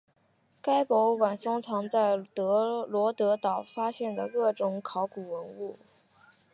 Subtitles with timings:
[0.63, 2.15] 该博物馆收藏在
[2.87, 5.77] 罗得岛发现的各种考古文物。